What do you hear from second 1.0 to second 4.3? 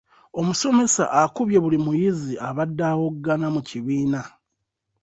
akubye buli muyizi abadde awoggana mu kibiina.